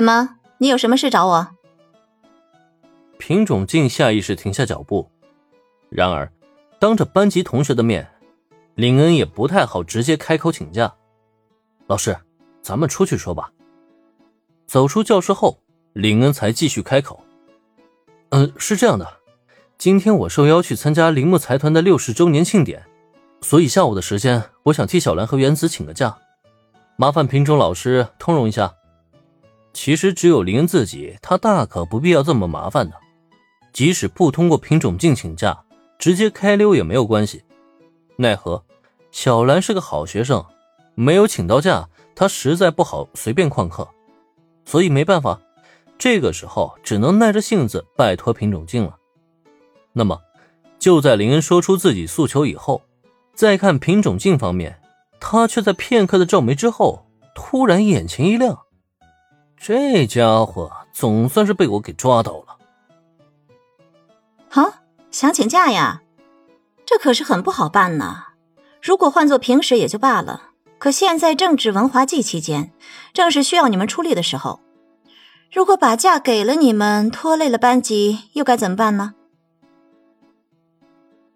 [0.00, 0.36] 怎么？
[0.56, 1.48] 你有什么事找我？
[3.18, 5.10] 品种静下意识停下脚步，
[5.90, 6.32] 然而，
[6.78, 8.08] 当着班级同学的面，
[8.76, 10.90] 林恩也不太好直接开口请假。
[11.86, 12.16] 老师，
[12.62, 13.52] 咱们出去说吧。
[14.66, 15.60] 走出教室后，
[15.92, 17.22] 林恩才继续开口
[18.32, 19.06] ：“嗯，是这样的，
[19.76, 22.86] 今天我受邀去参加铃木财团的六十周年庆典，
[23.42, 26.16] 所以下午的时间，我想替小兰和原子请个假，
[26.96, 28.72] 麻烦品种老师通融一下。
[29.82, 32.94] 其实只有林恩自己，他大可不必要这么麻烦的。”
[33.72, 35.58] 即使不通过品种镜请假，
[35.98, 37.42] 直接开溜也没有关系。
[38.16, 38.62] 奈何
[39.10, 40.44] 小兰是个好学生，
[40.94, 43.88] 没有请到假，她实在不好随便旷课，
[44.66, 45.40] 所以没办法，
[45.96, 48.98] 这个时候只能耐着性子拜托品种镜了。
[49.94, 50.20] 那么，
[50.78, 52.82] 就在林恩说出自己诉求以后，
[53.32, 54.78] 再看品种镜方面，
[55.18, 58.60] 他却在片刻的皱眉之后，突然眼前一亮，
[59.62, 62.56] 这家伙总算是被我给抓到了。
[64.48, 66.00] 啊，想请假呀？
[66.86, 68.24] 这可是很不好办呢。
[68.80, 72.72] 如果换做平时也就罢了，可现在正值文华季期间，
[73.12, 74.60] 正是需要你们出力的时候。
[75.52, 79.14] 如果把假给了你们，拖累了班级，又该怎么办呢？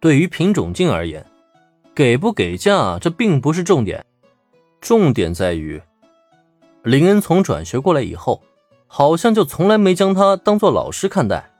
[0.00, 1.26] 对于品种镜而言，
[1.94, 4.06] 给不给假这并不是重点，
[4.80, 5.82] 重点在于
[6.84, 8.42] 林恩从转学过来以后，
[8.86, 11.50] 好像就从来没将他当做老师看待。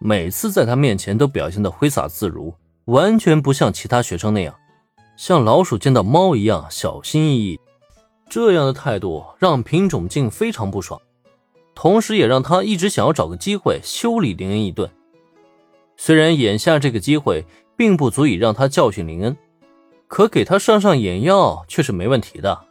[0.00, 2.52] 每次在他面前都表现得挥洒自如，
[2.86, 4.52] 完全不像其他学生那样，
[5.16, 7.60] 像老鼠见到猫一样小心翼翼。
[8.28, 11.00] 这样的态度让品种镜非常不爽，
[11.72, 14.90] 同时也让他一直想要找个机会修理林恩一顿。
[15.96, 19.36] 虽然眼下这个机会并不足以让他教训林恩，
[20.08, 22.63] 可给他上上眼药却是没问题的。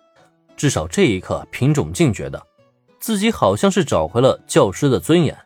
[0.56, 2.42] 至少这一刻，品种静觉得
[3.00, 5.38] 自己好像是找回了教师的尊严。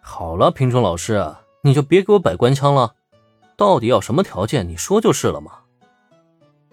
[0.00, 2.94] 好了，品种老师，你就别给我摆官腔了。
[3.56, 4.66] 到底要什么条件？
[4.68, 5.52] 你说就是了嘛。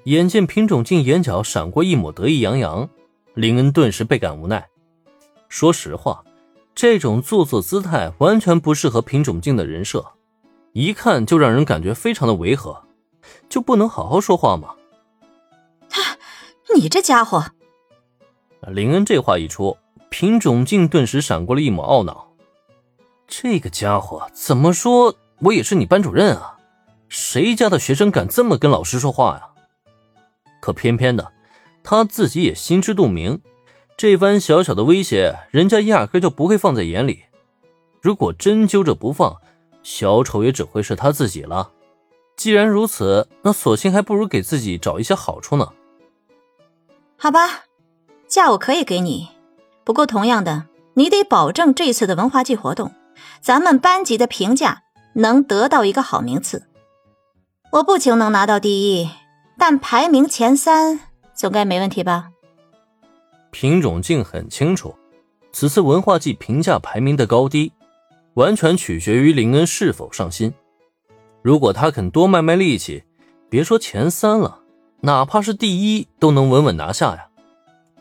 [0.06, 2.88] 眼见品种静眼角闪过一抹得意洋洋，
[3.34, 4.66] 林恩顿时倍感无奈。
[5.50, 6.24] 说实话，
[6.74, 10.06] 这种做作姿态完全不适合品种静的人设，
[10.72, 12.82] 一看就让人感觉非常的违和。
[13.50, 14.70] 就不能好好说话吗？
[16.76, 17.46] 你这家伙！
[18.68, 19.78] 林恩这话一出，
[20.10, 22.28] 品种镜顿时闪过了一抹懊恼。
[23.28, 25.16] 这个家伙怎么说？
[25.40, 26.58] 我也是你班主任啊，
[27.10, 29.50] 谁家的学生敢这么跟老师说话呀？
[30.60, 31.32] 可偏偏的，
[31.84, 33.42] 他自己也心知肚明，
[33.96, 37.24] 这番小小的威胁，人家压根就不会放在眼里。
[38.02, 39.38] 如果真揪着不放，
[39.84, 41.72] 小丑也只会是他自己了。
[42.36, 45.74] 既然如此，那索性还不如给自己找一些好处呢。
[47.20, 47.64] 好吧，
[48.28, 49.28] 假我可以给你，
[49.84, 52.94] 不过同样的，你得保证这次的文化季活动。
[53.42, 54.84] 咱们班级的评价
[55.14, 56.68] 能得到一个好名次，
[57.72, 59.10] 我不求能拿到第一，
[59.58, 61.00] 但排名前三
[61.34, 62.30] 总该没问题吧？
[63.50, 64.96] 品种镜很清楚，
[65.52, 67.74] 此次文化季评价排名的高低，
[68.36, 70.54] 完全取决于林恩是否上心。
[71.42, 73.04] 如果他肯多卖卖力气，
[73.50, 74.60] 别说前三了，
[75.02, 77.28] 哪怕是第一都能稳稳拿下呀。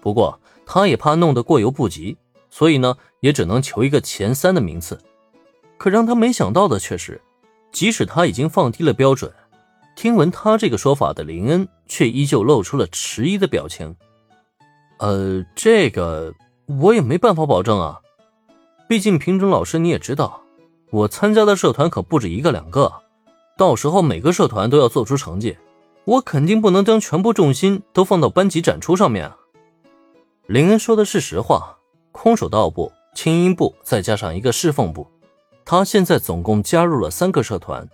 [0.01, 2.17] 不过他也怕弄得过犹不及。
[2.49, 4.99] 所以呢，也只能求一个前三的名次。
[5.77, 7.21] 可让他没想到的却是，
[7.71, 9.31] 即使他已经放低了标准，
[9.95, 13.95] 听闻他这个说法的林恩却依旧露出了迟疑的表情。
[15.01, 16.33] 呃，这个
[16.67, 18.01] 我也没办法保证啊。
[18.89, 20.41] 毕竟品种老师你也知道，
[20.91, 22.91] 我参加的社团可不止一个两个，
[23.59, 25.59] 到时候每个社团都要做出成绩，
[26.07, 29.37] 我肯定不能将全部重心都放到班级展出上面啊。
[30.47, 31.75] 林恩说的是实话。
[32.13, 35.07] 空手道部、轻音部，再加上一个侍奉部，
[35.67, 37.87] 他现在总共加入了三个社团，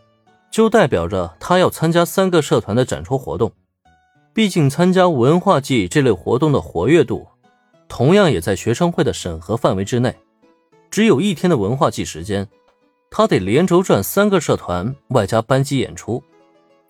[0.49, 3.51] 就代表着他要参加三个社团的展出活动。
[4.33, 7.27] 毕竟参加文化季这类活动的活跃度，
[7.89, 10.15] 同样也在学生会的审核范围之内。
[10.89, 12.47] 只有一天的文化季时间，
[13.11, 16.23] 他得连轴转三个社团，外加班级演出，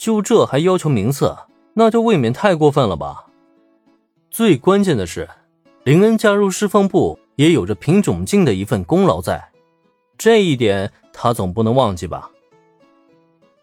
[0.02, 1.32] 就这还要求名次，
[1.75, 3.26] 那就未免太过分了吧？
[4.32, 5.31] 最关键的是，
[5.84, 7.16] 林恩加入侍奉部。
[7.37, 9.50] 也有着品种镜的一份功劳在，
[10.19, 12.31] 这一点他总不能忘记吧？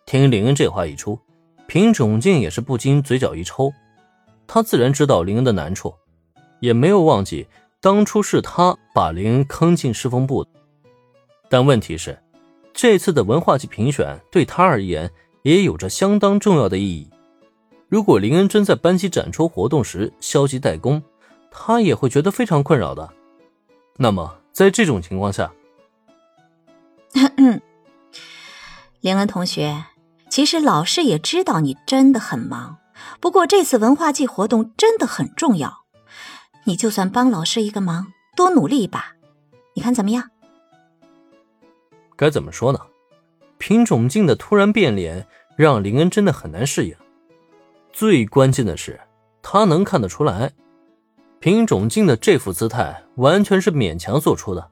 [0.06, 1.20] 听林恩这话一出，
[1.68, 3.72] 品种镜也是不禁嘴角一抽。
[4.48, 5.94] 他自然知道林恩的难处，
[6.62, 7.46] 也没有忘记
[7.82, 10.50] 当初是他把林恩坑进侍奉部的。
[11.50, 12.18] 但问题是，
[12.74, 17.10] 这次的文化季评选对他而言也有着相当重要的意义。
[17.88, 21.02] 如果林恩真在班级展出活动时消极怠工，
[21.50, 23.10] 他也会觉得非常困扰的。
[23.98, 25.52] 那么在这种情况下，
[29.02, 29.86] 林恩同学，
[30.30, 32.78] 其实老师也知道你真的很忙，
[33.20, 35.86] 不过这次文化季活动真的很重要，
[36.66, 39.16] 你就算帮老师一个忙，多努力一把，
[39.74, 40.30] 你看怎么样？
[42.16, 42.80] 该怎么说呢？
[43.60, 46.96] 品种镜的突然变脸让林恩真的很难适应。
[47.92, 49.00] 最关键的是，
[49.44, 50.52] 他能看得出来，
[51.40, 54.72] 品种镜的这副姿态完全是勉强做出的，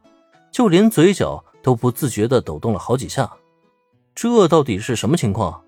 [0.52, 3.30] 就连嘴角都不自觉地抖动了好几下。
[4.16, 5.62] 这到底是什么情况？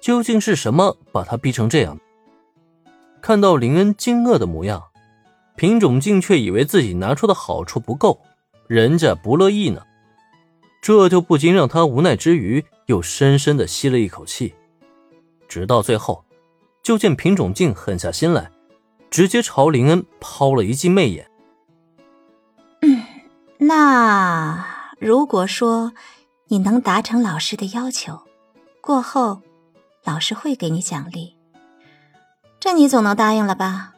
[0.00, 1.96] 究竟是什么把他逼成这样？
[3.20, 4.82] 看到林恩惊愕的模样，
[5.56, 8.18] 品种镜却以为自己拿出的好处不够，
[8.66, 9.82] 人家不乐意呢。
[10.82, 14.52] 这就不禁让他无奈之余，又深深的吸了一口气。
[15.48, 16.24] 直到最后，
[16.82, 18.50] 就见品种镜狠下心来，
[19.08, 21.30] 直接朝林恩抛了一记媚眼。
[22.80, 23.04] 嗯，
[23.58, 24.66] 那
[24.98, 25.92] 如果说
[26.48, 28.22] 你能达成老师的要求，
[28.80, 29.40] 过后
[30.02, 31.36] 老师会给你奖励，
[32.58, 33.92] 这你总能答应了吧？